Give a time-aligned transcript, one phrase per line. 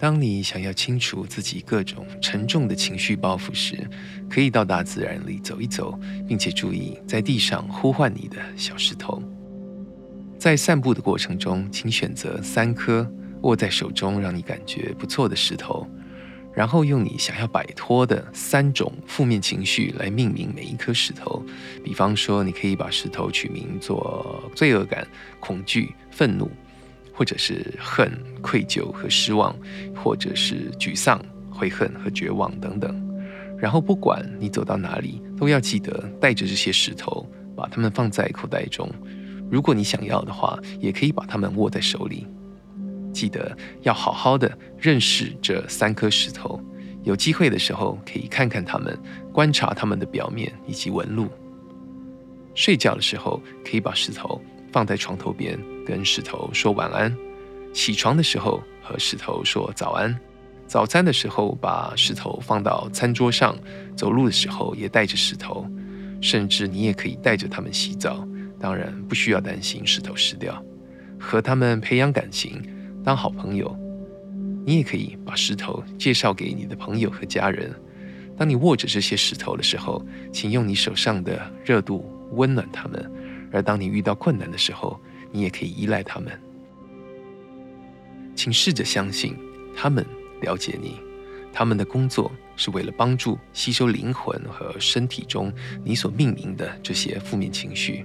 [0.00, 3.86] 当你想要清除自己各种沉重的情绪包袱时，
[4.30, 9.22] 可以到大自然里走一走，并且注意在地上呼唤你的小石头。
[10.38, 13.06] 在散步的过程中，请选择三颗
[13.42, 15.86] 握在手中让你感觉不错的石头，
[16.54, 21.44] 然后用你想要摆脱的三种负面情绪来命名每一颗石头。
[21.84, 25.06] 比方说，你可以把石头取名做罪恶感、
[25.40, 26.50] 恐惧、愤怒。
[27.20, 28.10] 或者是恨、
[28.40, 29.54] 愧疚和失望，
[29.94, 32.98] 或者是沮丧、悔恨和绝望等等。
[33.58, 38.90] 然后，不管你走到哪里，都要记得带着这些石头，把它们放在口袋中。
[39.50, 42.26] 如果你想要的话，也可以把它们握在手里。
[43.12, 46.58] 记得要好好的认识这三颗石头。
[47.02, 48.98] 有机会的时候，可以看看它们，
[49.30, 51.28] 观察它们的表面以及纹路。
[52.54, 54.40] 睡觉的时候，可以把石头
[54.72, 55.58] 放在床头边。
[55.86, 57.12] 跟石头说晚安，
[57.72, 60.16] 起床的时候和石头说早安，
[60.68, 63.56] 早餐的时候把石头放到餐桌上，
[63.96, 65.66] 走路的时候也带着石头，
[66.20, 68.24] 甚至你也可以带着它们洗澡，
[68.60, 70.62] 当然不需要担心石头湿掉。
[71.18, 72.62] 和他们培养感情，
[73.02, 73.76] 当好朋友，
[74.64, 77.74] 你也可以把石头介绍给你的朋友和家人。
[78.36, 80.00] 当你握着这些石头的时候，
[80.32, 83.10] 请用你手上的热度温暖它们，
[83.50, 85.00] 而当你遇到困难的时候，
[85.32, 86.32] 你也可以依赖他们，
[88.34, 89.36] 请试着相信
[89.76, 90.04] 他们
[90.40, 91.00] 了解你，
[91.52, 95.52] 他们的工作是为了帮助吸收灵魂和身体中
[95.84, 98.04] 你所命名的这些负面情绪，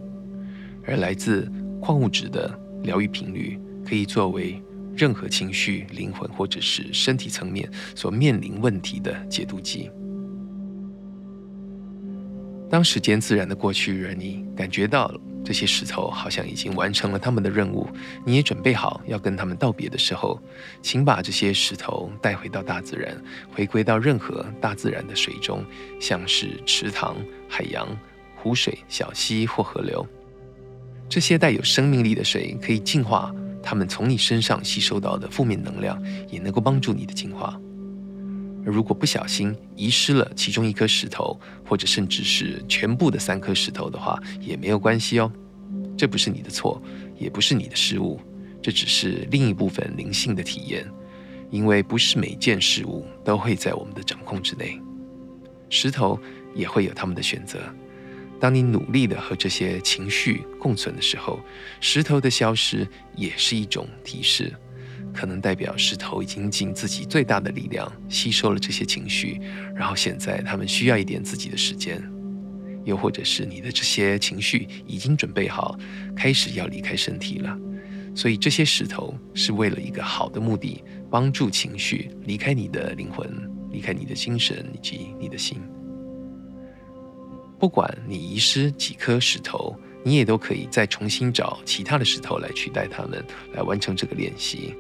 [0.86, 1.52] 而来自
[1.82, 4.62] 矿物质的疗愈频率可以作为
[4.96, 9.92] 任何情绪、灵魂或者是身体层面所面临问题的解毒剂。
[12.70, 15.14] 当时间自然的过去，而你感觉到。
[15.48, 17.88] 这些石头好像已经完成了他们的任务，
[18.26, 20.42] 你也准备好要跟他们道别的时候，
[20.82, 23.16] 请把这些石头带回到大自然，
[23.54, 25.64] 回归到任何大自然的水中，
[26.02, 27.16] 像是池塘、
[27.48, 27.88] 海洋、
[28.36, 30.04] 湖水、小溪或河流。
[31.08, 37.56] 这些带有生命力的水可以净化它们从你身上吸收到的负面能量，也能够帮助你的净化。
[38.66, 45.32] 而如果不小心遗失了其中一颗石头，或者甚至是全部的三颗石头的话，也没有关系哦。
[45.98, 46.82] 这不是你的错，
[47.18, 48.20] 也不是你的失误，
[48.62, 50.86] 这只是另一部分灵性的体验。
[51.52, 54.82] 因为不是每件事物都会在我们的掌控之内，
[55.70, 56.20] 石头
[56.56, 57.60] 也会有他们的选择。
[58.40, 61.40] 当你努力的和这些情绪共存的时候，
[61.80, 64.52] 石头的消失也是一种提示。
[65.16, 69.40] 可能代表石头已经尽自己最大的力量吸收了这些情绪，
[69.74, 72.04] 然后现在他们需要一点自己的时间，
[72.84, 75.80] 又或者是你的这些情绪已经准备好
[76.16, 77.58] 开始要离开身体了，
[78.14, 83.28] 所以这些石头是为了一个好的目的，帮助情绪离开你的灵魂，
[83.72, 85.58] 离开你的精神以及你的心。
[87.58, 94.76] 不管你遗失几颗石头，你也都可以再重新找其他的石头来取代它们，来完成这个练习。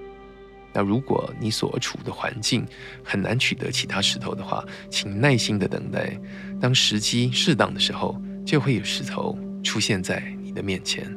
[0.76, 2.68] 那如果你所处的环境
[3.02, 6.20] 很难取得其他石头的话，请耐心的等待，
[6.60, 11.10] 当时机适当的时候，就会有石头出现在你的面前。